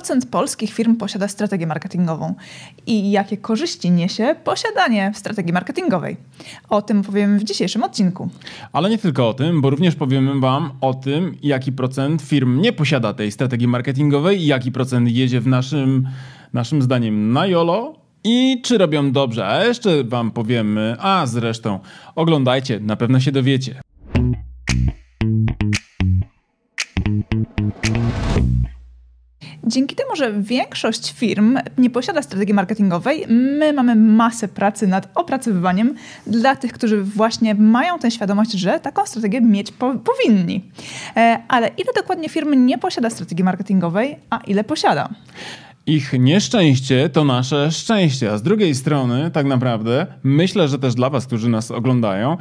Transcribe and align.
procent 0.00 0.30
polskich 0.30 0.72
firm 0.72 0.96
posiada 0.96 1.28
strategię 1.28 1.66
marketingową 1.66 2.34
i 2.86 3.10
jakie 3.10 3.36
korzyści 3.36 3.90
niesie 3.90 4.34
posiadanie 4.44 5.12
strategii 5.14 5.52
marketingowej. 5.52 6.16
O 6.68 6.82
tym 6.82 7.02
powiemy 7.02 7.38
w 7.38 7.44
dzisiejszym 7.44 7.82
odcinku. 7.82 8.28
Ale 8.72 8.90
nie 8.90 8.98
tylko 8.98 9.28
o 9.28 9.34
tym, 9.34 9.60
bo 9.60 9.70
również 9.70 9.94
powiemy 9.94 10.40
Wam 10.40 10.70
o 10.80 10.94
tym, 10.94 11.36
jaki 11.42 11.72
procent 11.72 12.22
firm 12.22 12.60
nie 12.60 12.72
posiada 12.72 13.14
tej 13.14 13.32
strategii 13.32 13.68
marketingowej 13.68 14.42
i 14.42 14.46
jaki 14.46 14.72
procent 14.72 15.08
jedzie 15.08 15.40
w 15.40 15.46
naszym, 15.46 16.08
naszym 16.52 16.82
zdaniem 16.82 17.32
na 17.32 17.46
YOLO, 17.46 17.94
i 18.24 18.60
czy 18.62 18.78
robią 18.78 19.12
dobrze. 19.12 19.46
A 19.46 19.64
jeszcze 19.64 20.04
Wam 20.04 20.30
powiemy, 20.30 20.96
a 20.98 21.26
zresztą 21.26 21.78
oglądajcie, 22.14 22.80
na 22.80 22.96
pewno 22.96 23.20
się 23.20 23.32
dowiecie. 23.32 23.80
Dzięki 29.70 29.96
temu, 29.96 30.16
że 30.16 30.32
większość 30.32 31.12
firm 31.12 31.58
nie 31.78 31.90
posiada 31.90 32.22
strategii 32.22 32.54
marketingowej, 32.54 33.26
my 33.28 33.72
mamy 33.72 33.96
masę 33.96 34.48
pracy 34.48 34.86
nad 34.86 35.08
opracowywaniem 35.14 35.94
dla 36.26 36.56
tych, 36.56 36.72
którzy 36.72 37.02
właśnie 37.02 37.54
mają 37.54 37.98
tę 37.98 38.10
świadomość, 38.10 38.52
że 38.52 38.80
taką 38.80 39.06
strategię 39.06 39.40
mieć 39.40 39.72
po 39.72 39.94
powinni. 39.94 40.64
E, 41.16 41.38
ale 41.48 41.68
ile 41.68 41.92
dokładnie 41.96 42.28
firm 42.28 42.66
nie 42.66 42.78
posiada 42.78 43.10
strategii 43.10 43.44
marketingowej, 43.44 44.16
a 44.30 44.38
ile 44.46 44.64
posiada? 44.64 45.08
Ich 45.90 46.12
nieszczęście 46.12 47.08
to 47.08 47.24
nasze 47.24 47.70
szczęście. 47.70 48.32
A 48.32 48.38
z 48.38 48.42
drugiej 48.42 48.74
strony, 48.74 49.30
tak 49.30 49.46
naprawdę, 49.46 50.06
myślę, 50.22 50.68
że 50.68 50.78
też 50.78 50.94
dla 50.94 51.10
Was, 51.10 51.26
którzy 51.26 51.48
nas 51.48 51.70
oglądają, 51.70 52.36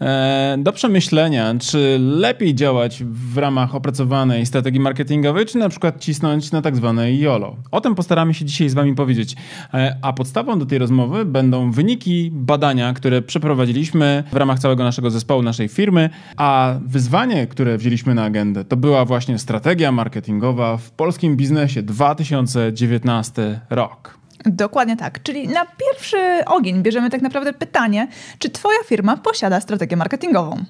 e, 0.00 0.56
do 0.58 0.72
przemyślenia, 0.72 1.54
czy 1.60 1.98
lepiej 2.00 2.54
działać 2.54 3.04
w 3.04 3.38
ramach 3.38 3.74
opracowanej 3.74 4.46
strategii 4.46 4.80
marketingowej, 4.80 5.46
czy 5.46 5.58
na 5.58 5.68
przykład 5.68 6.00
cisnąć 6.00 6.52
na 6.52 6.62
tak 6.62 6.76
zwane 6.76 7.12
YOLO. 7.12 7.56
O 7.70 7.80
tym 7.80 7.94
postaramy 7.94 8.34
się 8.34 8.44
dzisiaj 8.44 8.68
z 8.68 8.74
Wami 8.74 8.94
powiedzieć. 8.94 9.36
E, 9.74 9.96
a 10.02 10.12
podstawą 10.12 10.58
do 10.58 10.66
tej 10.66 10.78
rozmowy 10.78 11.24
będą 11.24 11.70
wyniki 11.70 12.30
badania, 12.32 12.92
które 12.92 13.22
przeprowadziliśmy 13.22 14.24
w 14.32 14.36
ramach 14.36 14.58
całego 14.58 14.84
naszego 14.84 15.10
zespołu, 15.10 15.42
naszej 15.42 15.68
firmy, 15.68 16.10
a 16.36 16.74
wyzwanie, 16.86 17.46
które 17.46 17.78
wzięliśmy 17.78 18.14
na 18.14 18.24
agendę, 18.24 18.64
to 18.64 18.76
była 18.76 19.04
właśnie 19.04 19.38
strategia 19.38 19.92
marketingowa 19.92 20.76
w 20.76 20.90
polskim 20.90 21.36
biznesie 21.36 21.82
2019 21.82 22.93
2019 22.98 23.60
rok. 23.68 24.18
Dokładnie 24.46 24.96
tak. 24.96 25.22
Czyli 25.22 25.48
na 25.48 25.66
pierwszy 25.66 26.44
ogień 26.46 26.82
bierzemy 26.82 27.10
tak 27.10 27.22
naprawdę 27.22 27.52
pytanie, 27.52 28.08
czy 28.38 28.50
Twoja 28.50 28.78
firma 28.86 29.16
posiada 29.16 29.60
strategię 29.60 29.96
marketingową? 29.96 30.64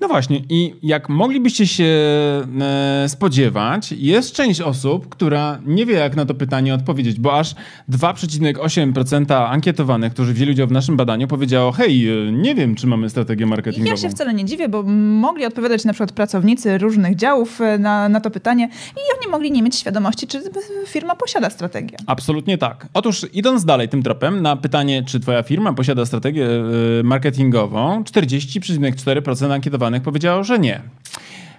No 0.00 0.08
właśnie, 0.08 0.42
i 0.48 0.74
jak 0.82 1.08
moglibyście 1.08 1.66
się 1.66 1.84
e, 1.84 3.08
spodziewać, 3.08 3.92
jest 3.92 4.32
część 4.32 4.60
osób, 4.60 5.08
która 5.08 5.58
nie 5.66 5.86
wie, 5.86 5.94
jak 5.94 6.16
na 6.16 6.26
to 6.26 6.34
pytanie 6.34 6.74
odpowiedzieć, 6.74 7.20
bo 7.20 7.38
aż 7.38 7.54
2,8% 7.90 9.46
ankietowanych, 9.48 10.12
którzy 10.12 10.34
wzięli 10.34 10.50
udział 10.50 10.66
w 10.66 10.72
naszym 10.72 10.96
badaniu, 10.96 11.28
powiedziało: 11.28 11.72
Hej, 11.72 12.08
e, 12.08 12.32
nie 12.32 12.54
wiem, 12.54 12.74
czy 12.74 12.86
mamy 12.86 13.10
strategię 13.10 13.46
marketingową. 13.46 13.90
Ja 13.90 13.96
się 13.96 14.08
wcale 14.08 14.34
nie 14.34 14.44
dziwię, 14.44 14.68
bo 14.68 14.82
mogli 14.82 15.46
odpowiadać 15.46 15.84
na 15.84 15.92
przykład 15.92 16.12
pracownicy 16.12 16.78
różnych 16.78 17.16
działów 17.16 17.60
e, 17.60 17.78
na, 17.78 18.08
na 18.08 18.20
to 18.20 18.30
pytanie 18.30 18.68
i 18.96 19.18
oni 19.18 19.30
mogli 19.30 19.52
nie 19.52 19.62
mieć 19.62 19.76
świadomości, 19.76 20.26
czy 20.26 20.42
firma 20.86 21.16
posiada 21.16 21.50
strategię. 21.50 21.96
Absolutnie 22.06 22.58
tak. 22.58 22.86
Otóż 22.94 23.13
Idąc 23.22 23.64
dalej 23.64 23.88
tym 23.88 24.02
tropem, 24.02 24.42
na 24.42 24.56
pytanie, 24.56 25.02
czy 25.06 25.20
twoja 25.20 25.42
firma 25.42 25.72
posiada 25.72 26.06
strategię 26.06 26.46
y, 27.00 27.04
marketingową, 27.04 28.02
40,4% 28.02 29.52
ankietowanych 29.52 30.02
powiedziało, 30.02 30.44
że 30.44 30.58
nie. 30.58 30.82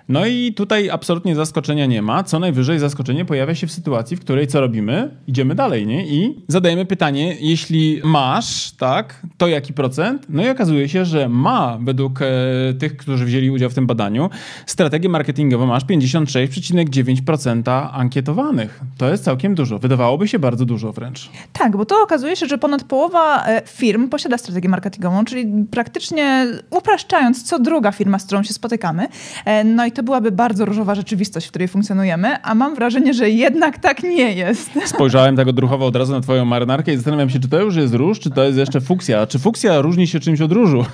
No 0.10 0.26
i 0.26 0.54
tutaj 0.54 0.90
absolutnie 0.90 1.36
zaskoczenia 1.36 1.86
nie 1.86 2.02
ma. 2.02 2.24
Co 2.24 2.40
najwyżej 2.40 2.80
zaskoczenie 2.80 3.26
pojawia 3.26 3.56
się 3.56 3.68
w 3.68 3.72
sytuacji, 3.72 4.18
w 4.18 4.20
której 4.20 4.48
co 4.48 4.62
robimy? 4.62 5.18
Idziemy 5.28 5.56
dalej, 5.56 5.88
nie? 5.88 6.08
I 6.08 6.44
zadajemy 6.48 6.86
pytanie, 6.86 7.36
jeśli 7.40 8.02
masz, 8.04 8.72
tak, 8.72 9.22
to 9.38 9.48
jaki 9.48 9.74
procent? 9.74 10.26
No 10.30 10.46
i 10.46 10.50
okazuje 10.50 10.90
się, 10.90 11.06
że 11.06 11.30
ma 11.30 11.78
według 11.82 12.22
e, 12.22 12.26
tych, 12.80 12.98
którzy 12.98 13.26
wzięli 13.26 13.50
udział 13.50 13.70
w 13.70 13.74
tym 13.74 13.88
badaniu, 13.88 14.30
strategię 14.66 15.10
marketingową 15.10 15.66
masz 15.66 15.86
56,9% 15.86 17.90
ankietowanych. 17.92 18.82
To 18.98 19.10
jest 19.10 19.24
całkiem 19.24 19.56
dużo. 19.56 19.80
Wydawałoby 19.80 20.28
się 20.28 20.40
bardzo 20.40 20.66
dużo 20.66 20.94
wręcz. 20.94 21.30
Tak, 21.54 21.78
bo 21.78 21.86
to 21.86 21.96
okazuje 22.04 22.36
się, 22.36 22.46
że 22.46 22.58
ponad 22.58 22.84
połowa 22.84 23.46
e, 23.46 23.62
firm 23.66 24.10
posiada 24.10 24.38
strategię 24.38 24.70
marketingową, 24.70 25.26
czyli 25.26 25.66
praktycznie 25.72 26.48
upraszczając, 26.70 27.44
co 27.44 27.60
druga 27.60 27.92
firma, 27.92 28.20
z 28.20 28.26
którą 28.26 28.44
się 28.44 28.54
spotykamy. 28.54 29.08
E, 29.46 29.64
no 29.64 29.86
i 29.86 29.95
to 29.96 30.04
byłaby 30.04 30.32
bardzo 30.32 30.66
różowa 30.66 30.96
rzeczywistość, 30.96 31.48
w 31.48 31.50
której 31.50 31.68
funkcjonujemy, 31.68 32.42
a 32.44 32.56
mam 32.56 32.76
wrażenie, 32.76 33.14
że 33.14 33.30
jednak 33.30 33.80
tak 33.80 34.04
nie 34.04 34.34
jest. 34.34 34.70
Spojrzałem 34.86 35.36
tak 35.36 35.48
odruchowo 35.48 35.86
od 35.86 35.96
razu 35.96 36.12
na 36.12 36.22
twoją 36.22 36.46
marynarkę 36.46 36.94
i 36.94 36.96
zastanawiam 36.96 37.30
się, 37.30 37.40
czy 37.40 37.50
to 37.50 37.62
już 37.62 37.76
jest 37.76 37.94
róż, 37.94 38.20
czy 38.20 38.30
to 38.30 38.44
jest 38.44 38.58
jeszcze 38.58 38.82
fuksja. 38.82 39.28
Czy 39.28 39.40
fuksja 39.40 39.82
różni 39.82 40.08
się 40.08 40.20
czymś 40.20 40.42
od 40.42 40.52
różu? 40.52 40.86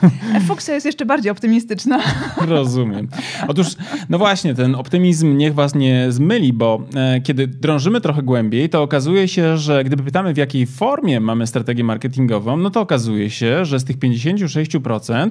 Fuksja 0.48 0.74
jest 0.74 0.86
jeszcze 0.86 1.06
bardziej 1.06 1.32
optymistyczna. 1.32 2.00
Rozumiem. 2.48 3.08
Otóż, 3.48 3.68
no 4.10 4.18
właśnie, 4.18 4.56
ten 4.56 4.76
optymizm 4.76 5.38
niech 5.38 5.54
was 5.54 5.76
nie 5.76 6.12
zmyli, 6.12 6.54
bo 6.54 6.82
e, 6.96 7.22
kiedy 7.22 7.48
drążymy 7.48 8.02
trochę 8.02 8.24
głębiej, 8.24 8.70
to 8.70 8.84
okazuje 8.84 9.28
się, 9.28 9.58
że 9.58 9.84
gdyby 9.84 10.04
pytamy, 10.04 10.34
w 10.34 10.38
jakiej 10.38 10.68
formie 10.68 11.20
mamy 11.20 11.48
strategię 11.48 11.84
marketingową, 11.84 12.58
no 12.58 12.70
to 12.70 12.82
okazuje 12.82 13.30
się, 13.30 13.66
że 13.66 13.80
z 13.80 13.84
tych 13.84 13.98
56% 13.98 15.30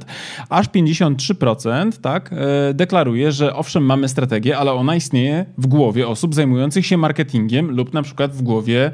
aż 0.49 0.69
53% 0.69 1.93
tak, 2.01 2.31
e, 2.33 2.75
deklaruje, 2.75 3.33
że 3.33 3.57
owszem, 3.61 3.85
mamy 3.85 4.09
strategię, 4.09 4.59
ale 4.59 4.73
ona 4.73 4.97
istnieje 4.97 5.47
w 5.59 5.67
głowie 5.67 6.09
osób 6.09 6.35
zajmujących 6.35 6.87
się 6.87 6.97
marketingiem 6.97 7.71
lub 7.71 7.95
na 7.95 8.03
przykład 8.03 8.33
w 8.33 8.43
głowie 8.43 8.91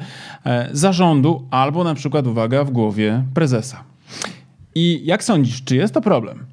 e, 0.47 0.69
zarządu 0.73 1.49
albo 1.51 1.85
na 1.85 1.95
przykład, 1.95 2.27
uwaga, 2.27 2.65
w 2.65 2.71
głowie 2.71 3.25
prezesa. 3.35 3.85
I 4.75 5.01
jak 5.05 5.25
sądzisz, 5.25 5.65
czy 5.65 5.77
jest 5.77 5.95
to 5.95 6.01
problem? 6.01 6.47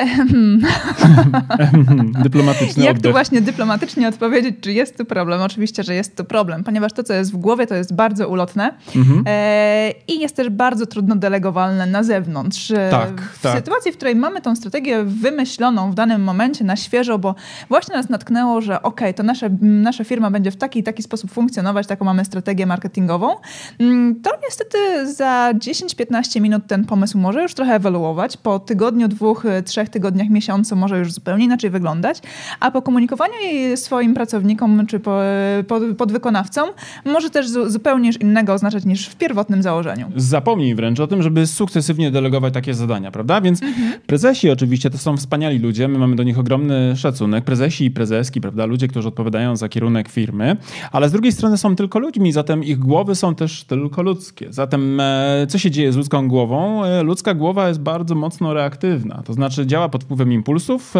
Dyplomatyczny 2.22 2.84
Jak 2.84 3.02
tu 3.02 3.10
właśnie 3.10 3.40
dyplomatycznie 3.40 4.08
odpowiedzieć, 4.08 4.56
czy 4.60 4.72
jest 4.72 4.98
tu 4.98 5.04
problem? 5.04 5.42
Oczywiście, 5.42 5.82
że 5.82 5.94
jest 5.94 6.16
to 6.16 6.24
problem, 6.24 6.64
ponieważ 6.64 6.92
to, 6.92 7.02
co 7.02 7.14
jest 7.14 7.32
w 7.32 7.36
głowie, 7.36 7.66
to 7.66 7.74
jest 7.74 7.94
bardzo 7.94 8.28
ulotne 8.28 8.74
mhm. 8.96 9.24
e, 9.26 9.90
i 10.08 10.20
jest 10.20 10.36
też 10.36 10.48
bardzo 10.48 10.86
trudno 10.86 11.16
delegowalne 11.16 11.86
na 11.86 12.02
zewnątrz. 12.02 12.70
E, 12.70 12.88
tak, 12.90 13.20
w 13.20 13.42
tak. 13.42 13.56
sytuacji, 13.56 13.92
w 13.92 13.96
której 13.96 14.16
mamy 14.16 14.40
tą 14.40 14.56
strategię 14.56 15.04
wymyśloną 15.04 15.90
w 15.90 15.94
danym 15.94 16.22
momencie 16.22 16.64
na 16.64 16.76
świeżo, 16.76 17.18
bo 17.18 17.34
właśnie 17.68 17.96
nas 17.96 18.08
natknęło, 18.08 18.60
że 18.60 18.82
ok, 18.82 19.00
to 19.16 19.22
nasze, 19.22 19.50
nasza 19.60 20.04
firma 20.04 20.30
będzie 20.30 20.50
w 20.50 20.56
taki 20.56 20.78
i 20.78 20.82
taki 20.82 21.02
sposób 21.02 21.30
funkcjonować, 21.30 21.86
taką 21.86 22.04
mamy 22.04 22.24
strategię 22.24 22.66
marketingową, 22.66 23.36
mm, 23.78 24.22
to 24.22 24.30
niestety 24.44 24.78
za 25.14 25.50
10-15 25.54 26.40
minut 26.40 26.66
ten 26.66 26.84
pomysł 26.84 27.18
może 27.18 27.42
już 27.42 27.54
trochę 27.54 27.74
ewoluować. 27.74 28.36
Po 28.36 28.58
tygodniu, 28.58 29.08
dwóch, 29.08 29.44
trzech 29.64 29.89
tygodniach, 29.90 30.28
miesiącu 30.28 30.76
może 30.76 30.98
już 30.98 31.12
zupełnie 31.12 31.44
inaczej 31.44 31.70
wyglądać, 31.70 32.22
a 32.60 32.70
po 32.70 32.82
komunikowaniu 32.82 33.34
jej 33.42 33.76
swoim 33.76 34.14
pracownikom 34.14 34.86
czy 34.86 35.00
po, 35.00 35.20
pod, 35.68 35.82
podwykonawcom 35.98 36.68
może 37.04 37.30
też 37.30 37.48
zupełnie 37.48 38.10
innego 38.20 38.52
oznaczać 38.52 38.84
niż 38.84 39.08
w 39.08 39.16
pierwotnym 39.16 39.62
założeniu. 39.62 40.10
Zapomnij 40.16 40.74
wręcz 40.74 41.00
o 41.00 41.06
tym, 41.06 41.22
żeby 41.22 41.46
sukcesywnie 41.46 42.10
delegować 42.10 42.54
takie 42.54 42.74
zadania, 42.74 43.10
prawda? 43.10 43.40
Więc 43.40 43.62
mhm. 43.62 43.92
prezesi 44.06 44.50
oczywiście 44.50 44.90
to 44.90 44.98
są 44.98 45.16
wspaniali 45.16 45.58
ludzie, 45.58 45.88
my 45.88 45.98
mamy 45.98 46.16
do 46.16 46.22
nich 46.22 46.38
ogromny 46.38 46.96
szacunek, 46.96 47.44
prezesi 47.44 47.84
i 47.84 47.90
prezeski, 47.90 48.40
prawda? 48.40 48.66
Ludzie, 48.66 48.88
którzy 48.88 49.08
odpowiadają 49.08 49.56
za 49.56 49.68
kierunek 49.68 50.08
firmy, 50.08 50.56
ale 50.92 51.08
z 51.08 51.12
drugiej 51.12 51.32
strony 51.32 51.58
są 51.58 51.76
tylko 51.76 51.98
ludźmi, 51.98 52.32
zatem 52.32 52.64
ich 52.64 52.78
głowy 52.78 53.14
są 53.14 53.34
też 53.34 53.64
tylko 53.64 54.02
ludzkie. 54.02 54.52
Zatem 54.52 55.00
e, 55.00 55.46
co 55.48 55.58
się 55.58 55.70
dzieje 55.70 55.92
z 55.92 55.96
ludzką 55.96 56.28
głową? 56.28 56.84
E, 56.84 57.02
ludzka 57.02 57.34
głowa 57.34 57.68
jest 57.68 57.80
bardzo 57.80 58.14
mocno 58.14 58.54
reaktywna, 58.54 59.22
to 59.24 59.32
znaczy 59.32 59.66
działa 59.66 59.79
pod 59.88 60.04
wpływem 60.04 60.32
impulsów, 60.32 60.94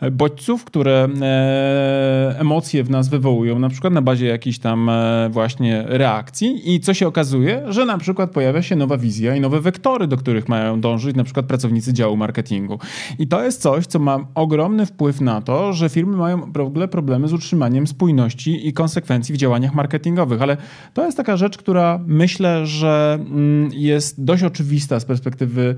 e, 0.00 0.10
bodźców, 0.10 0.64
które 0.64 1.08
e, 1.20 2.36
emocje 2.38 2.84
w 2.84 2.90
nas 2.90 3.08
wywołują, 3.08 3.58
na 3.58 3.68
przykład 3.68 3.92
na 3.92 4.02
bazie 4.02 4.26
jakichś 4.26 4.58
tam 4.58 4.88
e, 4.88 5.28
właśnie 5.30 5.84
reakcji. 5.86 6.74
I 6.74 6.80
co 6.80 6.94
się 6.94 7.06
okazuje, 7.06 7.62
że 7.68 7.84
na 7.84 7.98
przykład 7.98 8.30
pojawia 8.30 8.62
się 8.62 8.76
nowa 8.76 8.96
wizja 8.96 9.36
i 9.36 9.40
nowe 9.40 9.60
wektory, 9.60 10.06
do 10.06 10.16
których 10.16 10.48
mają 10.48 10.80
dążyć 10.80 11.16
na 11.16 11.24
przykład 11.24 11.46
pracownicy 11.46 11.92
działu 11.92 12.16
marketingu. 12.16 12.78
I 13.18 13.26
to 13.26 13.44
jest 13.44 13.62
coś, 13.62 13.86
co 13.86 13.98
ma 13.98 14.18
ogromny 14.34 14.86
wpływ 14.86 15.20
na 15.20 15.42
to, 15.42 15.72
że 15.72 15.88
firmy 15.88 16.16
mają 16.16 16.52
w 16.52 16.60
ogóle 16.60 16.88
problemy 16.88 17.28
z 17.28 17.32
utrzymaniem 17.32 17.86
spójności 17.86 18.68
i 18.68 18.72
konsekwencji 18.72 19.34
w 19.34 19.36
działaniach 19.36 19.74
marketingowych, 19.74 20.42
ale 20.42 20.56
to 20.94 21.04
jest 21.04 21.16
taka 21.16 21.36
rzecz, 21.36 21.58
która 21.58 22.00
myślę, 22.06 22.66
że 22.66 23.18
mm, 23.20 23.70
jest 23.72 24.24
dość 24.24 24.42
oczywista 24.42 25.00
z 25.00 25.04
perspektywy 25.04 25.74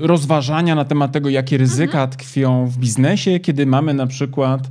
rozważania 0.00 0.74
na 0.74 0.84
temat 0.84 1.12
tego, 1.12 1.28
jakie 1.28 1.58
ryzyka 1.58 2.06
tkwią 2.06 2.66
w 2.66 2.78
biznesie, 2.78 3.40
kiedy 3.40 3.66
mamy 3.66 3.94
na 3.94 4.06
przykład 4.06 4.60
e, 4.66 4.68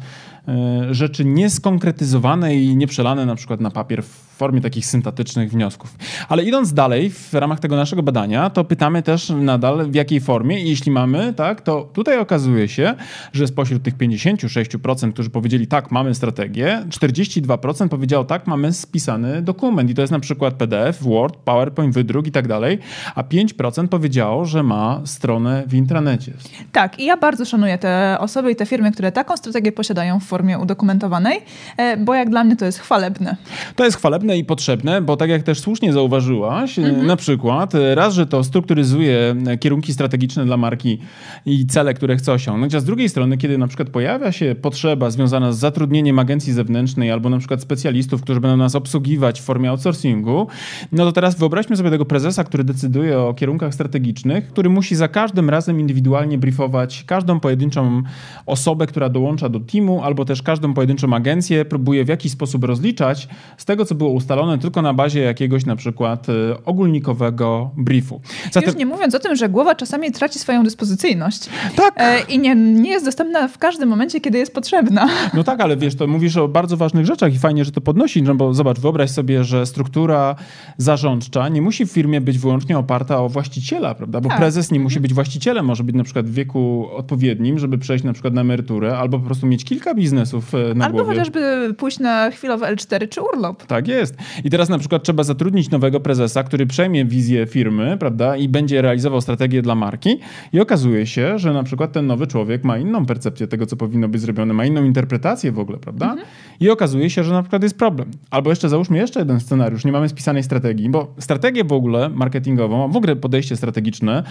rzeczy 0.91 1.25
nieskonkretyzowane 1.25 2.55
i 2.55 2.75
nieprzelane 2.75 3.25
na 3.25 3.35
przykład 3.35 3.61
na 3.61 3.71
papier 3.71 4.03
w 4.03 4.33
formie 4.33 4.61
takich 4.61 4.85
syntetycznych 4.85 5.51
wniosków. 5.51 5.95
Ale 6.29 6.43
idąc 6.43 6.73
dalej 6.73 7.09
w 7.09 7.33
ramach 7.33 7.59
tego 7.59 7.75
naszego 7.75 8.03
badania, 8.03 8.49
to 8.49 8.63
pytamy 8.63 9.03
też 9.03 9.29
nadal 9.29 9.91
w 9.91 9.95
jakiej 9.95 10.21
formie 10.21 10.63
i 10.63 10.69
jeśli 10.69 10.91
mamy, 10.91 11.33
tak, 11.33 11.61
to 11.61 11.89
tutaj 11.93 12.19
okazuje 12.19 12.67
się, 12.67 12.93
że 13.33 13.47
spośród 13.47 13.83
tych 13.83 13.97
56%, 13.97 15.13
którzy 15.13 15.29
powiedzieli 15.29 15.67
tak, 15.67 15.91
mamy 15.91 16.15
strategię, 16.15 16.85
42% 16.89 17.89
powiedziało 17.89 18.23
tak, 18.23 18.47
mamy 18.47 18.73
spisany 18.73 19.41
dokument 19.41 19.89
i 19.89 19.93
to 19.93 20.01
jest 20.01 20.11
na 20.11 20.19
przykład 20.19 20.53
PDF, 20.53 21.03
Word, 21.03 21.35
PowerPoint, 21.35 21.93
wydruk 21.93 22.27
i 22.27 22.31
tak 22.31 22.47
dalej, 22.47 22.79
a 23.15 23.23
5% 23.23 23.87
powiedziało, 23.87 24.45
że 24.45 24.63
ma 24.63 25.01
stronę 25.05 25.63
w 25.67 25.73
intranecie. 25.73 26.33
Tak, 26.71 26.99
i 26.99 27.05
ja 27.05 27.17
bardzo 27.17 27.45
szanuję 27.45 27.77
te 27.77 28.17
osoby 28.19 28.51
i 28.51 28.55
te 28.55 28.65
firmy, 28.65 28.91
które 28.91 29.11
taką 29.11 29.37
strategię 29.37 29.71
posiadają 29.71 30.19
w 30.19 30.32
formie 30.33 30.59
udokumentowanej, 30.59 31.39
e, 31.77 31.97
bo 31.97 32.13
jak 32.13 32.29
dla 32.29 32.43
mnie 32.43 32.55
to 32.55 32.65
jest 32.65 32.79
chwalebne. 32.79 33.35
To 33.75 33.85
jest 33.85 33.97
chwalebne 33.97 34.37
i 34.37 34.45
potrzebne, 34.45 35.01
bo 35.01 35.17
tak 35.17 35.29
jak 35.29 35.43
też 35.43 35.59
słusznie 35.59 35.93
zauważyłaś, 35.93 36.79
mhm. 36.79 37.07
na 37.07 37.15
przykład 37.15 37.73
raz, 37.93 38.13
że 38.13 38.25
to 38.25 38.43
strukturyzuje 38.43 39.35
kierunki 39.59 39.93
strategiczne 39.93 40.45
dla 40.45 40.57
marki 40.57 40.99
i 41.45 41.67
cele, 41.67 41.93
które 41.93 42.17
chce 42.17 42.33
osiągnąć, 42.33 42.75
a 42.75 42.79
z 42.79 42.83
drugiej 42.83 43.09
strony, 43.09 43.37
kiedy 43.37 43.57
na 43.57 43.67
przykład 43.67 43.89
pojawia 43.89 44.31
się 44.31 44.55
potrzeba 44.61 45.09
związana 45.09 45.51
z 45.51 45.57
zatrudnieniem 45.57 46.19
agencji 46.19 46.53
zewnętrznej 46.53 47.11
albo 47.11 47.29
na 47.29 47.37
przykład 47.37 47.61
specjalistów, 47.61 48.21
którzy 48.21 48.39
będą 48.39 48.57
nas 48.57 48.75
obsługiwać 48.75 49.41
w 49.41 49.43
formie 49.43 49.69
outsourcingu, 49.69 50.47
no 50.91 51.05
to 51.05 51.11
teraz 51.11 51.35
wyobraźmy 51.35 51.77
sobie 51.77 51.89
tego 51.89 52.05
prezesa, 52.05 52.43
który 52.43 52.63
decyduje 52.63 53.19
o 53.19 53.33
kierunkach 53.33 53.73
strategicznych, 53.73 54.47
który 54.47 54.69
musi 54.69 54.95
za 54.95 55.07
każdym 55.07 55.49
razem 55.49 55.79
indywidualnie 55.79 56.37
briefować 56.37 57.03
każdą 57.07 57.39
pojedynczą 57.39 58.03
osobę, 58.45 58.87
która 58.87 59.09
dołącza 59.09 59.49
do 59.49 59.59
teamu, 59.59 60.03
albo 60.03 60.22
też 60.25 60.41
każdą 60.41 60.73
pojedynczą 60.73 61.13
agencję, 61.13 61.65
próbuje 61.65 62.05
w 62.05 62.07
jakiś 62.07 62.31
sposób 62.31 62.63
rozliczać 62.63 63.27
z 63.57 63.65
tego, 63.65 63.85
co 63.85 63.95
było 63.95 64.09
ustalone 64.09 64.57
tylko 64.57 64.81
na 64.81 64.93
bazie 64.93 65.19
jakiegoś 65.19 65.65
na 65.65 65.75
przykład 65.75 66.27
e, 66.29 66.33
ogólnikowego 66.65 67.71
briefu. 67.77 68.21
Zatem... 68.51 68.69
Już 68.69 68.77
nie 68.77 68.85
mówiąc 68.85 69.15
o 69.15 69.19
tym, 69.19 69.35
że 69.35 69.49
głowa 69.49 69.75
czasami 69.75 70.11
traci 70.11 70.39
swoją 70.39 70.63
dyspozycyjność. 70.63 71.49
Tak. 71.75 71.93
E, 71.97 72.21
I 72.21 72.39
nie, 72.39 72.55
nie 72.55 72.89
jest 72.89 73.05
dostępna 73.05 73.47
w 73.47 73.57
każdym 73.57 73.89
momencie, 73.89 74.21
kiedy 74.21 74.37
jest 74.37 74.53
potrzebna. 74.53 75.07
No 75.33 75.43
tak, 75.43 75.61
ale 75.61 75.77
wiesz, 75.77 75.95
to 75.95 76.07
mówisz 76.07 76.37
o 76.37 76.47
bardzo 76.47 76.77
ważnych 76.77 77.05
rzeczach 77.05 77.33
i 77.33 77.39
fajnie, 77.39 77.65
że 77.65 77.71
to 77.71 77.81
podnosi, 77.81 78.23
no 78.23 78.35
bo 78.35 78.53
zobacz, 78.53 78.79
wyobraź 78.79 79.09
sobie, 79.09 79.43
że 79.43 79.65
struktura 79.65 80.35
zarządcza 80.77 81.49
nie 81.49 81.61
musi 81.61 81.85
w 81.85 81.91
firmie 81.91 82.21
być 82.21 82.39
wyłącznie 82.39 82.77
oparta 82.77 83.21
o 83.21 83.29
właściciela, 83.29 83.95
prawda? 83.95 84.21
Bo 84.21 84.29
tak. 84.29 84.37
prezes 84.37 84.71
nie 84.71 84.79
musi 84.79 84.99
być 84.99 85.13
właścicielem, 85.13 85.65
może 85.65 85.83
być 85.83 85.95
na 85.95 86.03
przykład 86.03 86.25
w 86.25 86.33
wieku 86.33 86.87
odpowiednim, 86.95 87.59
żeby 87.59 87.77
przejść 87.77 88.03
na 88.03 88.13
przykład 88.13 88.33
na 88.33 88.41
emeryturę, 88.41 88.97
albo 88.97 89.19
po 89.19 89.25
prostu 89.25 89.47
mieć 89.47 89.65
kilka 89.65 89.95
biznesów 89.95 90.12
e, 90.21 90.73
na 90.75 90.85
albo 90.85 90.97
głowie. 90.97 91.09
Chociażby 91.09 91.73
pójść 91.77 91.99
na 91.99 92.31
chwilowe 92.31 92.75
L4 92.75 93.09
czy 93.09 93.21
urlop. 93.21 93.65
Tak 93.65 93.87
jest. 93.87 94.15
I 94.43 94.49
teraz 94.49 94.69
na 94.69 94.79
przykład 94.79 95.03
trzeba 95.03 95.23
zatrudnić 95.23 95.69
nowego 95.69 95.99
prezesa, 95.99 96.43
który 96.43 96.67
przejmie 96.67 97.05
wizję 97.05 97.45
firmy, 97.45 97.97
prawda, 97.99 98.37
i 98.37 98.49
będzie 98.49 98.81
realizował 98.81 99.21
strategię 99.21 99.61
dla 99.61 99.75
marki 99.75 100.19
i 100.53 100.59
okazuje 100.59 101.07
się, 101.07 101.39
że 101.39 101.53
na 101.53 101.63
przykład 101.63 101.91
ten 101.91 102.07
nowy 102.07 102.27
człowiek 102.27 102.63
ma 102.63 102.77
inną 102.77 103.05
percepcję 103.05 103.47
tego, 103.47 103.65
co 103.65 103.75
powinno 103.75 104.07
być 104.07 104.21
zrobione, 104.21 104.53
ma 104.53 104.65
inną 104.65 104.83
interpretację 104.83 105.51
w 105.51 105.59
ogóle, 105.59 105.77
prawda? 105.77 106.05
Mhm. 106.05 106.27
I 106.59 106.69
okazuje 106.69 107.09
się, 107.09 107.23
że 107.23 107.33
na 107.33 107.41
przykład 107.41 107.63
jest 107.63 107.77
problem. 107.77 108.11
Albo 108.31 108.49
jeszcze 108.49 108.69
załóżmy 108.69 108.97
jeszcze 108.97 109.19
jeden 109.19 109.39
scenariusz, 109.39 109.85
nie 109.85 109.91
mamy 109.91 110.09
spisanej 110.09 110.43
strategii, 110.43 110.89
bo 110.89 111.13
strategię 111.19 111.63
w 111.63 111.71
ogóle 111.71 112.09
marketingową, 112.09 112.91
w 112.91 112.97
ogóle 112.97 113.15
podejście 113.15 113.55
strategiczne, 113.55 114.23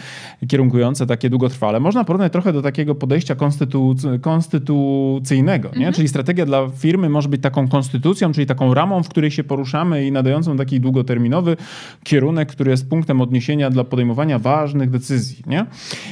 kierunkujące 0.48 1.06
takie 1.06 1.30
długotrwale, 1.30 1.80
można 1.80 2.04
porównać 2.04 2.32
trochę 2.32 2.52
do 2.52 2.62
takiego 2.62 2.94
podejścia 2.94 3.34
konstytu 3.34 3.94
konstytucyjnego, 4.20 5.70
nie? 5.72 5.86
Mhm. 5.86 5.94
Czyli 5.94 6.08
strategia 6.08 6.46
dla 6.46 6.68
firmy 6.68 7.08
może 7.08 7.28
być 7.28 7.42
taką 7.42 7.68
konstytucją, 7.68 8.32
czyli 8.32 8.46
taką 8.46 8.74
ramą, 8.74 9.02
w 9.02 9.08
której 9.08 9.30
się 9.30 9.44
poruszamy 9.44 10.06
i 10.06 10.12
nadającą 10.12 10.56
taki 10.56 10.80
długoterminowy 10.80 11.56
kierunek, 12.04 12.52
który 12.52 12.70
jest 12.70 12.88
punktem 12.88 13.20
odniesienia 13.20 13.70
dla 13.70 13.84
podejmowania 13.84 14.38
ważnych 14.38 14.90
decyzji, 14.90 15.42
nie? 15.46 15.66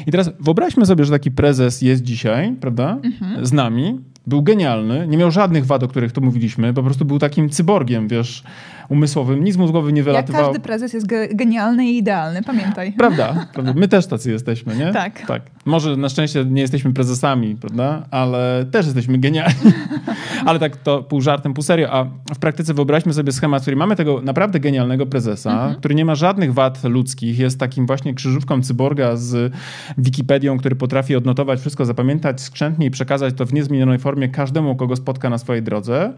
I 0.07 0.11
teraz 0.11 0.31
wyobraźmy 0.41 0.87
sobie, 0.87 1.05
że 1.05 1.13
taki 1.13 1.31
prezes 1.31 1.83
jest 1.83 2.03
dzisiaj, 2.03 2.55
prawda, 2.61 2.99
mhm. 3.05 3.47
z 3.47 3.53
nami, 3.53 3.99
był 4.27 4.43
genialny, 4.43 5.07
nie 5.09 5.17
miał 5.17 5.31
żadnych 5.31 5.67
wad, 5.67 5.83
o 5.83 5.89
których 5.89 6.13
tu 6.13 6.21
mówiliśmy, 6.21 6.75
po 6.75 6.83
prostu 6.83 7.05
był 7.05 7.19
takim 7.19 7.51
cyborgiem, 7.51 8.09
wiesz, 8.09 8.43
umysłowym, 8.91 9.45
nic 9.45 9.57
głowy 9.57 9.93
nie 9.93 10.03
wylatywało. 10.03 10.45
Jak 10.45 10.53
każdy 10.53 10.61
prezes 10.67 10.93
jest 10.93 11.07
ge 11.07 11.29
genialny 11.29 11.87
i 11.87 11.99
idealny, 11.99 12.43
pamiętaj. 12.43 12.93
Prawda, 12.93 13.35
prawda, 13.55 13.73
my 13.77 13.89
też 13.89 14.07
tacy 14.07 14.31
jesteśmy, 14.31 14.77
nie? 14.77 14.93
Tak. 14.93 15.27
tak. 15.27 15.43
Może 15.65 15.97
na 15.97 16.09
szczęście 16.09 16.45
nie 16.45 16.61
jesteśmy 16.61 16.93
prezesami, 16.93 17.57
prawda, 17.57 18.07
ale 18.11 18.67
też 18.71 18.87
jesteśmy 18.87 19.19
genialni. 19.19 19.73
ale 20.47 20.59
tak 20.59 20.77
to 20.77 21.03
pół 21.03 21.21
żartem, 21.21 21.55
pół 21.55 21.63
serio, 21.63 21.93
a 21.93 22.05
w 22.35 22.39
praktyce 22.39 22.75
wyobraźmy 22.75 23.13
sobie 23.13 23.33
schemat, 23.33 23.63
w 23.63 23.65
którym 23.65 23.79
mamy 23.79 23.97
tego 23.97 24.21
naprawdę 24.23 24.61
genialnego 24.61 25.07
prezesa, 25.07 25.53
mhm. 25.53 25.75
który 25.75 25.95
nie 25.95 26.05
ma 26.05 26.15
żadnych 26.15 26.55
wad 26.55 26.85
ludzkich, 26.85 27.39
jest 27.39 27.61
takim 27.61 27.87
właśnie 27.87 28.15
krzyżówką 28.15 28.63
cyborga 28.63 29.17
z 29.17 29.53
Wikipedią, 29.99 30.59
który 30.59 30.77
potrafi 30.77 31.17
odnotować 31.17 31.61
wszystko, 31.61 31.85
zapamiętać 31.85 32.41
skrzętnie 32.41 32.87
i 32.87 32.91
przekazać 32.91 33.35
to 33.35 33.47
w 33.47 33.53
niezmienionej 33.53 33.99
formie 33.99 34.29
każdemu, 34.29 34.77
kogo 34.77 34.97
spotka 34.97 35.31
na 35.31 35.39
swojej 35.39 35.63
drodze. 35.63 36.13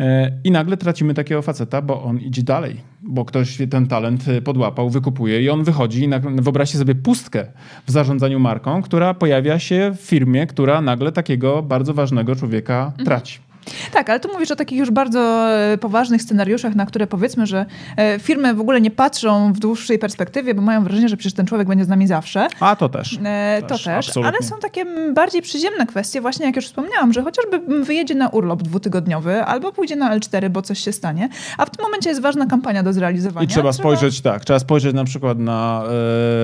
E, 0.00 0.32
I 0.44 0.50
nagle 0.50 0.76
tracimy 0.76 1.14
takiego 1.14 1.42
faceta, 1.42 1.82
bo 1.82 2.02
on 2.02 2.18
idzie 2.18 2.42
dalej, 2.42 2.80
bo 3.02 3.24
ktoś 3.24 3.58
ten 3.70 3.86
talent 3.86 4.28
e, 4.28 4.42
podłapał, 4.42 4.90
wykupuje 4.90 5.42
i 5.42 5.50
on 5.50 5.64
wychodzi 5.64 6.04
i 6.04 6.08
wyobraźcie 6.42 6.78
sobie 6.78 6.94
pustkę 6.94 7.46
w 7.86 7.90
zarządzaniu 7.90 8.40
marką, 8.40 8.82
która 8.82 9.14
pojawia 9.14 9.58
się 9.58 9.92
w 9.96 10.00
firmie, 10.00 10.46
która 10.46 10.80
nagle 10.80 11.12
takiego 11.12 11.62
bardzo 11.62 11.94
ważnego 11.94 12.36
człowieka 12.36 12.84
mhm. 12.86 13.04
traci. 13.04 13.51
Tak, 13.92 14.10
ale 14.10 14.20
tu 14.20 14.32
mówisz 14.32 14.50
o 14.50 14.56
takich 14.56 14.78
już 14.78 14.90
bardzo 14.90 15.50
e, 15.50 15.78
poważnych 15.78 16.22
scenariuszach, 16.22 16.74
na 16.74 16.86
które 16.86 17.06
powiedzmy, 17.06 17.46
że 17.46 17.66
e, 17.96 18.18
firmy 18.18 18.54
w 18.54 18.60
ogóle 18.60 18.80
nie 18.80 18.90
patrzą 18.90 19.52
w 19.52 19.58
dłuższej 19.58 19.98
perspektywie, 19.98 20.54
bo 20.54 20.62
mają 20.62 20.84
wrażenie, 20.84 21.08
że 21.08 21.16
przecież 21.16 21.34
ten 21.34 21.46
człowiek 21.46 21.68
będzie 21.68 21.84
z 21.84 21.88
nami 21.88 22.06
zawsze. 22.06 22.48
A 22.60 22.76
to 22.76 22.88
też. 22.88 23.18
E, 23.24 23.62
to 23.62 23.68
też, 23.68 23.84
też 23.84 24.16
ale 24.16 24.38
są 24.42 24.58
takie 24.58 24.84
bardziej 25.14 25.42
przyziemne 25.42 25.86
kwestie, 25.86 26.20
właśnie 26.20 26.46
jak 26.46 26.56
już 26.56 26.64
wspomniałam, 26.64 27.12
że 27.12 27.22
chociażby 27.22 27.84
wyjedzie 27.84 28.14
na 28.14 28.28
urlop 28.28 28.62
dwutygodniowy 28.62 29.44
albo 29.44 29.72
pójdzie 29.72 29.96
na 29.96 30.18
L4, 30.18 30.48
bo 30.48 30.62
coś 30.62 30.78
się 30.78 30.92
stanie, 30.92 31.28
a 31.58 31.66
w 31.66 31.70
tym 31.70 31.84
momencie 31.84 32.10
jest 32.10 32.22
ważna 32.22 32.46
kampania 32.46 32.82
do 32.82 32.92
zrealizowania. 32.92 33.44
I 33.44 33.48
trzeba, 33.48 33.72
trzeba... 33.72 33.72
spojrzeć, 33.72 34.20
tak, 34.20 34.44
trzeba 34.44 34.58
spojrzeć 34.58 34.94
na 34.94 35.04
przykład 35.04 35.38
na 35.38 35.82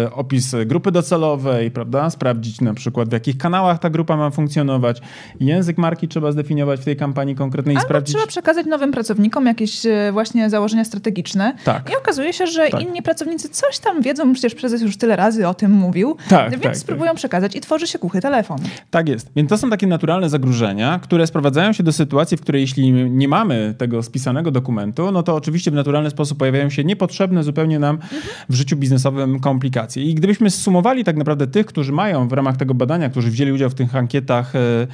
e, 0.05 0.15
opis 0.15 0.55
grupy 0.67 0.93
docelowej, 0.93 1.71
prawda, 1.71 2.11
sprawdzić 2.11 2.61
na 2.61 2.75
przykład 2.75 3.09
w 3.09 3.13
jakich 3.13 3.39
kanałach 3.39 3.79
ta 3.79 3.91
grupa 3.91 4.17
ma 4.17 4.31
funkcjonować, 4.31 5.01
język 5.41 5.79
marki 5.79 6.09
trzeba 6.09 6.33
zdefiniować 6.33 6.81
w 6.81 6.85
tej 6.85 6.97
kampanii, 6.97 7.08
kampanii 7.09 7.35
konkretnej 7.35 7.77
Albo 7.77 7.87
sprawdzić. 7.87 8.15
trzeba 8.15 8.27
przekazać 8.27 8.67
nowym 8.67 8.93
pracownikom 8.93 9.47
jakieś 9.47 9.87
e, 9.87 10.11
właśnie 10.13 10.51
założenia 10.51 10.85
strategiczne. 10.85 11.55
Tak. 11.65 11.91
I 11.91 11.97
okazuje 11.97 12.33
się, 12.33 12.47
że 12.47 12.69
tak. 12.69 12.83
inni 12.83 13.03
pracownicy 13.03 13.49
coś 13.49 13.79
tam 13.79 14.03
wiedzą, 14.03 14.33
przecież 14.33 14.55
prezes 14.55 14.83
już 14.83 14.97
tyle 14.97 15.17
razy 15.17 15.49
o 15.49 15.55
tym 15.55 15.73
mówił, 15.73 16.17
tak, 16.29 16.51
więc 16.51 16.63
tak, 16.63 16.77
spróbują 16.77 17.11
tak. 17.11 17.17
przekazać 17.17 17.57
i 17.57 17.61
tworzy 17.61 17.87
się 17.87 17.99
kuchy 17.99 18.21
telefon. 18.21 18.59
Tak 18.91 19.09
jest. 19.09 19.31
Więc 19.37 19.51
to 19.51 19.59
są 19.59 19.71
takie 19.71 19.87
naturalne 19.87 20.29
zagrożenia, 20.29 20.99
które 21.03 21.27
sprowadzają 21.27 21.73
się 21.73 21.83
do 21.83 21.93
sytuacji, 21.93 22.37
w 22.37 22.41
której 22.41 22.61
jeśli 22.61 22.93
nie 22.93 23.29
mamy 23.29 23.75
tego 23.79 24.03
spisanego 24.03 24.51
dokumentu, 24.51 25.13
no 25.13 25.23
to 25.23 25.35
oczywiście 25.35 25.71
w 25.71 25.75
naturalny 25.75 26.11
sposób 26.11 26.39
pojawiają 26.39 26.71
się 26.71 26.85
niepotrzebne 26.85 27.43
zupełnie 27.43 27.79
nam 27.79 27.95
mhm. 27.95 28.23
w 28.49 28.55
życiu 28.55 28.77
biznesowym 28.77 29.41
komplikacje. 29.41 30.05
I 30.05 30.15
gdybyśmy 30.15 30.51
zsumowali 30.51 31.05
tak 31.05 31.17
naprawdę 31.17 31.47
tych, 31.47 31.67
którzy 31.67 31.93
mają 31.93 32.29
w 32.29 32.33
ramach 32.33 32.57
tego 32.57 32.75
badania, 32.75 33.09
którzy 33.09 33.31
wzięli 33.31 33.53
udział 33.53 33.71
w 33.71 33.75
tych 33.75 33.97
ankietach, 33.97 34.53
E, 34.55 34.87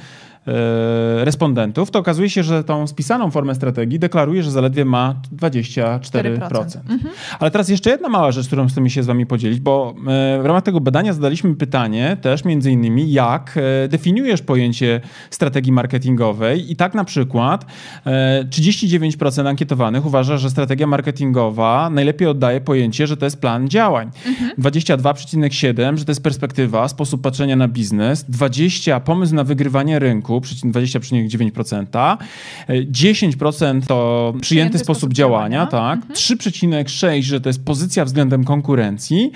respondentów, 1.23 1.91
to 1.91 1.99
okazuje 1.99 2.29
się, 2.29 2.43
że 2.43 2.63
tą 2.63 2.87
spisaną 2.87 3.31
formę 3.31 3.55
strategii 3.55 3.99
deklaruje, 3.99 4.43
że 4.43 4.51
zaledwie 4.51 4.85
ma 4.85 5.15
24%. 5.37 5.99
4%. 5.99 6.77
Mhm. 6.89 7.13
Ale 7.39 7.51
teraz 7.51 7.69
jeszcze 7.69 7.89
jedna 7.89 8.09
mała 8.09 8.31
rzecz, 8.31 8.47
którą 8.47 8.67
chcemy 8.67 8.89
się 8.89 9.03
z 9.03 9.05
wami 9.05 9.25
podzielić, 9.25 9.59
bo 9.59 9.95
e, 9.97 10.41
w 10.41 10.45
ramach 10.45 10.63
tego 10.63 10.81
badania 10.81 11.13
zadaliśmy 11.13 11.55
pytanie 11.55 12.17
też 12.21 12.45
między 12.45 12.71
innymi, 12.71 13.11
jak 13.11 13.57
e, 13.57 13.87
definiujesz 13.87 14.41
pojęcie 14.41 15.01
strategii 15.29 15.71
marketingowej 15.71 16.71
i 16.71 16.75
tak 16.75 16.93
na 16.93 17.03
przykład 17.03 17.65
39% 18.05 19.47
ankietowanych 19.47 20.05
uważa, 20.05 20.37
że 20.37 20.49
strategia 20.49 20.87
marketingowa 20.87 21.89
najlepiej 21.89 22.27
oddaje 22.27 22.61
pojęcie, 22.61 23.07
że 23.07 23.17
to 23.17 23.25
jest 23.25 23.41
plan 23.41 23.69
działań. 23.69 24.11
Mhm. 24.25 24.51
22,7%, 24.59 25.97
że 25.97 26.05
to 26.05 26.11
jest 26.11 26.23
perspektywa, 26.23 26.87
sposób 26.87 27.21
patrzenia 27.21 27.55
na 27.55 27.67
biznes, 27.67 28.25
20% 28.29 28.99
pomysł 28.99 29.35
na 29.35 29.43
wygrywanie 29.43 29.99
rynku, 29.99 30.34
20,9%. 30.41 32.17
10% 32.69 33.85
to 33.87 34.29
przyjęty, 34.29 34.41
przyjęty 34.41 34.77
sposób, 34.77 34.97
sposób, 34.97 35.13
działania, 35.13 35.67
działania. 35.71 35.71
tak. 35.71 35.95
Mhm. 35.95 36.15
3,6, 36.15 37.21
że 37.21 37.41
to 37.41 37.49
jest 37.49 37.65
pozycja 37.65 38.05
względem 38.05 38.43
konkurencji. 38.43 39.31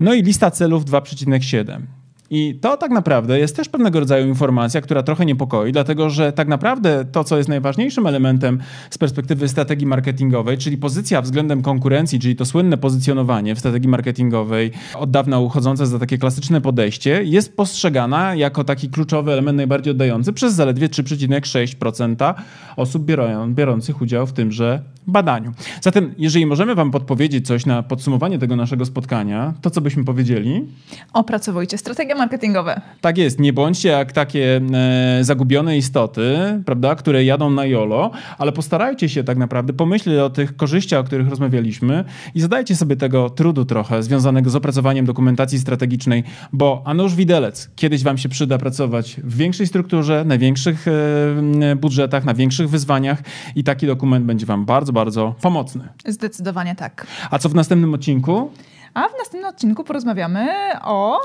No 0.00 0.14
i 0.14 0.22
lista 0.22 0.50
celów 0.50 0.84
2,7. 0.84 2.01
I 2.34 2.58
to 2.60 2.76
tak 2.76 2.90
naprawdę 2.90 3.38
jest 3.38 3.56
też 3.56 3.68
pewnego 3.68 4.00
rodzaju 4.00 4.26
informacja, 4.26 4.80
która 4.80 5.02
trochę 5.02 5.26
niepokoi, 5.26 5.72
dlatego 5.72 6.10
że 6.10 6.32
tak 6.32 6.48
naprawdę 6.48 7.04
to, 7.12 7.24
co 7.24 7.36
jest 7.36 7.48
najważniejszym 7.48 8.06
elementem 8.06 8.58
z 8.90 8.98
perspektywy 8.98 9.48
strategii 9.48 9.86
marketingowej, 9.86 10.58
czyli 10.58 10.76
pozycja 10.76 11.22
względem 11.22 11.62
konkurencji, 11.62 12.18
czyli 12.18 12.36
to 12.36 12.44
słynne 12.44 12.78
pozycjonowanie 12.78 13.54
w 13.54 13.58
strategii 13.58 13.88
marketingowej, 13.88 14.70
od 14.94 15.10
dawna 15.10 15.38
uchodzące 15.38 15.86
za 15.86 15.98
takie 15.98 16.18
klasyczne 16.18 16.60
podejście, 16.60 17.22
jest 17.24 17.56
postrzegana 17.56 18.34
jako 18.34 18.64
taki 18.64 18.88
kluczowy 18.88 19.32
element 19.32 19.56
najbardziej 19.56 19.90
oddający 19.90 20.32
przez 20.32 20.54
zaledwie 20.54 20.88
3,6% 20.88 22.34
osób 22.76 23.04
biorących 23.48 24.00
udział 24.00 24.26
w 24.26 24.32
tymże 24.32 24.82
badaniu. 25.06 25.52
Zatem, 25.80 26.14
jeżeli 26.18 26.46
możemy 26.46 26.74
Wam 26.74 26.90
podpowiedzieć 26.90 27.46
coś 27.46 27.66
na 27.66 27.82
podsumowanie 27.82 28.38
tego 28.38 28.56
naszego 28.56 28.84
spotkania, 28.84 29.54
to 29.62 29.70
co 29.70 29.80
byśmy 29.80 30.04
powiedzieli? 30.04 30.66
Opracowujcie 31.12 31.78
strategie 31.78 32.14
marketingowe. 32.22 32.80
Tak 33.00 33.18
jest, 33.18 33.40
nie 33.40 33.52
bądźcie 33.52 33.88
jak 33.88 34.12
takie 34.12 34.60
e, 34.74 35.24
zagubione 35.24 35.76
istoty, 35.76 36.36
prawda, 36.66 36.94
które 36.94 37.24
jadą 37.24 37.50
na 37.50 37.66
jolo, 37.66 38.10
ale 38.38 38.52
postarajcie 38.52 39.08
się 39.08 39.24
tak 39.24 39.38
naprawdę 39.38 39.72
pomyśleć 39.72 40.18
o 40.18 40.30
tych 40.30 40.56
korzyściach, 40.56 41.00
o 41.00 41.04
których 41.04 41.28
rozmawialiśmy 41.28 42.04
i 42.34 42.40
zadajcie 42.40 42.76
sobie 42.76 42.96
tego 42.96 43.30
trudu 43.30 43.64
trochę 43.64 44.02
związanego 44.02 44.50
z 44.50 44.56
opracowaniem 44.56 45.06
dokumentacji 45.06 45.58
strategicznej, 45.58 46.24
bo 46.52 46.82
a 46.84 46.94
widelec, 47.16 47.70
kiedyś 47.76 48.02
Wam 48.02 48.18
się 48.18 48.28
przyda 48.28 48.58
pracować 48.58 49.20
w 49.24 49.36
większej 49.36 49.66
strukturze, 49.66 50.24
na 50.24 50.38
większych 50.38 50.86
e, 50.88 51.76
budżetach, 51.76 52.24
na 52.24 52.34
większych 52.34 52.70
wyzwaniach 52.70 53.22
i 53.56 53.64
taki 53.64 53.86
dokument 53.86 54.26
będzie 54.26 54.46
Wam 54.46 54.64
bardzo, 54.64 54.92
bardzo 54.92 55.34
pomocny. 55.40 55.88
Zdecydowanie 56.06 56.74
tak. 56.74 57.06
A 57.30 57.38
co 57.38 57.48
w 57.48 57.54
następnym 57.54 57.94
odcinku? 57.94 58.50
A 58.94 59.08
w 59.08 59.18
następnym 59.18 59.50
odcinku 59.50 59.84
porozmawiamy 59.84 60.48
o. 60.84 61.20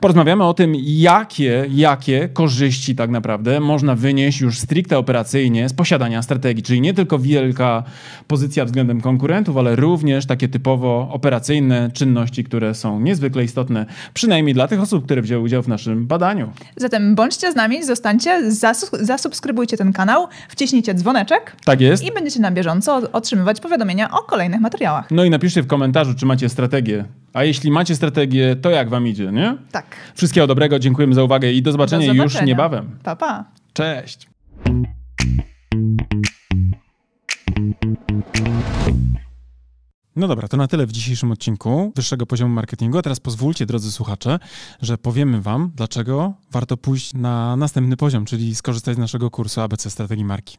Porozmawiamy 0.00 0.44
o 0.44 0.54
tym, 0.54 0.72
jakie, 0.84 1.66
jakie 1.70 2.28
korzyści 2.28 2.94
tak 2.94 3.10
naprawdę 3.10 3.60
można 3.60 3.94
wynieść 3.94 4.40
już 4.40 4.58
stricte 4.58 4.98
operacyjnie 4.98 5.68
z 5.68 5.72
posiadania 5.72 6.22
strategii. 6.22 6.62
Czyli 6.62 6.80
nie 6.80 6.94
tylko 6.94 7.18
wielka 7.18 7.82
pozycja 8.26 8.64
względem 8.64 9.00
konkurentów, 9.00 9.56
ale 9.56 9.76
również 9.76 10.26
takie 10.26 10.48
typowo 10.48 11.08
operacyjne 11.12 11.90
czynności, 11.94 12.44
które 12.44 12.74
są 12.74 13.00
niezwykle 13.00 13.44
istotne, 13.44 13.86
przynajmniej 14.14 14.54
dla 14.54 14.68
tych 14.68 14.80
osób, 14.80 15.04
które 15.04 15.22
wzięły 15.22 15.42
udział 15.42 15.62
w 15.62 15.68
naszym 15.68 16.06
badaniu. 16.06 16.52
Zatem 16.76 17.14
bądźcie 17.14 17.52
z 17.52 17.56
nami, 17.56 17.84
zostańcie, 17.84 18.50
zasubskrybujcie 18.92 19.76
ten 19.76 19.92
kanał, 19.92 20.28
wciśnijcie 20.48 20.94
dzwoneczek. 20.94 21.56
Tak 21.64 21.80
jest. 21.80 22.04
I 22.04 22.12
będziecie 22.12 22.40
na 22.40 22.50
bieżąco 22.50 23.00
otrzymywać 23.12 23.60
powiadomienia 23.60 24.10
o 24.10 24.22
kolejnych 24.22 24.60
materiałach. 24.60 25.10
No 25.10 25.24
i 25.24 25.30
napiszcie 25.30 25.62
w 25.62 25.66
komentarzu, 25.66 26.14
czy 26.14 26.26
macie 26.26 26.48
strategię 26.48 27.05
a 27.32 27.44
jeśli 27.44 27.70
macie 27.70 27.96
strategię, 27.96 28.56
to 28.56 28.70
jak 28.70 28.88
wam 28.88 29.06
idzie, 29.06 29.32
nie? 29.32 29.56
Tak. 29.72 29.96
Wszystkiego 30.14 30.46
dobrego, 30.46 30.78
dziękujemy 30.78 31.14
za 31.14 31.22
uwagę 31.22 31.52
i 31.52 31.62
do 31.62 31.72
zobaczenia, 31.72 32.06
do 32.06 32.12
zobaczenia. 32.12 32.40
już 32.40 32.48
niebawem. 32.48 32.98
Pa, 33.02 33.16
pa. 33.16 33.44
Cześć. 33.72 34.28
No 40.16 40.28
dobra, 40.28 40.48
to 40.48 40.56
na 40.56 40.68
tyle 40.68 40.86
w 40.86 40.92
dzisiejszym 40.92 41.32
odcinku 41.32 41.92
wyższego 41.96 42.26
poziomu 42.26 42.54
marketingu. 42.54 42.98
A 42.98 43.02
teraz 43.02 43.20
pozwólcie, 43.20 43.66
drodzy 43.66 43.92
słuchacze, 43.92 44.38
że 44.82 44.98
powiemy 44.98 45.42
Wam, 45.42 45.72
dlaczego 45.74 46.34
warto 46.52 46.76
pójść 46.76 47.14
na 47.14 47.56
następny 47.56 47.96
poziom, 47.96 48.24
czyli 48.24 48.54
skorzystać 48.54 48.96
z 48.96 48.98
naszego 48.98 49.30
kursu 49.30 49.60
ABC 49.60 49.90
Strategii 49.90 50.24
Marki. 50.24 50.58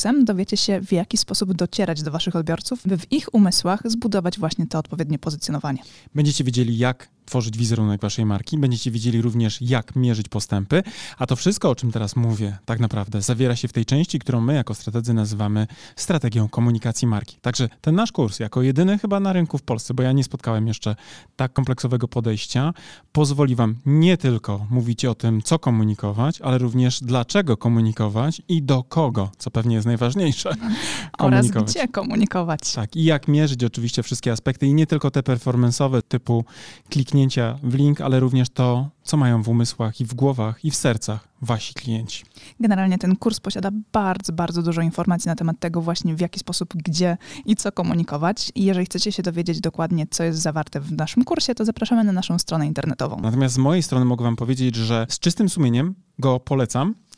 kursem 0.01 0.25
dowiecie 0.25 0.57
się, 0.57 0.81
w 0.81 0.91
jaki 0.91 1.17
sposób 1.17 1.53
docierać 1.53 2.03
do 2.03 2.11
Waszych 2.11 2.35
odbiorców, 2.35 2.79
by 2.85 2.97
w 2.97 3.11
ich 3.11 3.33
umysłach 3.33 3.79
zbudować 3.85 4.39
właśnie 4.39 4.67
to 4.67 4.79
odpowiednie 4.79 5.19
pozycjonowanie. 5.19 5.83
Będziecie 6.15 6.43
wiedzieli, 6.43 6.77
jak 6.77 7.09
tworzyć 7.25 7.57
wizerunek 7.57 8.01
waszej 8.01 8.25
marki, 8.25 8.57
będziecie 8.57 8.91
wiedzieli 8.91 9.21
również, 9.21 9.61
jak 9.61 9.95
mierzyć 9.95 10.27
postępy, 10.29 10.83
a 11.17 11.27
to 11.27 11.35
wszystko, 11.35 11.69
o 11.69 11.75
czym 11.75 11.91
teraz 11.91 12.15
mówię, 12.15 12.57
tak 12.65 12.79
naprawdę 12.79 13.21
zawiera 13.21 13.55
się 13.55 13.67
w 13.67 13.73
tej 13.73 13.85
części, 13.85 14.19
którą 14.19 14.41
my 14.41 14.53
jako 14.53 14.73
strategzy 14.73 15.13
nazywamy 15.13 15.67
strategią 15.95 16.49
komunikacji 16.49 17.07
marki. 17.07 17.37
Także 17.41 17.69
ten 17.81 17.95
nasz 17.95 18.11
kurs, 18.11 18.39
jako 18.39 18.61
jedyny 18.61 18.97
chyba 18.97 19.19
na 19.19 19.33
rynku 19.33 19.57
w 19.57 19.61
Polsce, 19.61 19.93
bo 19.93 20.03
ja 20.03 20.11
nie 20.11 20.23
spotkałem 20.23 20.67
jeszcze 20.67 20.95
tak 21.35 21.53
kompleksowego 21.53 22.07
podejścia, 22.07 22.73
pozwoli 23.11 23.55
wam 23.55 23.75
nie 23.85 24.17
tylko 24.17 24.67
mówić 24.69 25.05
o 25.05 25.15
tym, 25.15 25.41
co 25.41 25.59
komunikować, 25.59 26.41
ale 26.41 26.57
również 26.57 27.01
dlaczego 27.01 27.57
komunikować 27.57 28.41
i 28.47 28.63
do 28.63 28.83
kogo, 28.83 29.31
co 29.37 29.51
pewnie 29.51 29.75
jest 29.75 29.80
najważniejsze. 29.85 30.55
Oraz 31.17 31.47
gdzie 31.47 31.87
komunikować. 31.87 32.73
Tak, 32.73 32.95
i 32.95 33.03
jak 33.03 33.27
mierzyć 33.27 33.63
oczywiście 33.63 34.03
wszystkie 34.03 34.31
aspekty 34.31 34.67
i 34.67 34.73
nie 34.73 34.87
tylko 34.87 35.11
te 35.11 35.19
performance'owe 35.19 36.01
typu 36.01 36.45
kliknięcia 36.89 37.57
w 37.63 37.73
link, 37.73 38.01
ale 38.01 38.19
również 38.19 38.49
to, 38.49 38.89
co 39.03 39.17
mają 39.17 39.43
w 39.43 39.49
umysłach 39.49 40.01
i 40.01 40.05
w 40.05 40.13
głowach 40.13 40.65
i 40.65 40.71
w 40.71 40.75
sercach 40.75 41.27
wasi 41.41 41.73
klienci. 41.73 42.23
Generalnie 42.59 42.97
ten 42.97 43.15
kurs 43.15 43.39
posiada 43.39 43.69
bardzo, 43.91 44.33
bardzo 44.33 44.63
dużo 44.63 44.81
informacji 44.81 45.29
na 45.29 45.35
temat 45.35 45.59
tego 45.59 45.81
właśnie 45.81 46.15
w 46.15 46.21
jaki 46.21 46.39
sposób, 46.39 46.73
gdzie 46.75 47.17
i 47.45 47.55
co 47.55 47.71
komunikować. 47.71 48.51
I 48.55 48.65
jeżeli 48.65 48.85
chcecie 48.85 49.11
się 49.11 49.23
dowiedzieć 49.23 49.61
dokładnie, 49.61 50.07
co 50.09 50.23
jest 50.23 50.39
zawarte 50.39 50.79
w 50.79 50.91
naszym 50.91 51.23
kursie, 51.23 51.55
to 51.55 51.65
zapraszamy 51.65 52.03
na 52.03 52.11
naszą 52.11 52.39
stronę 52.39 52.67
internetową. 52.67 53.17
Natomiast 53.21 53.55
z 53.55 53.57
mojej 53.57 53.83
strony 53.83 54.05
mogę 54.05 54.23
wam 54.23 54.35
powiedzieć, 54.35 54.75
że 54.75 55.05
z 55.09 55.19
czystym 55.19 55.49
sumieniem 55.49 55.95
go 56.19 56.39
polecam 56.39 56.95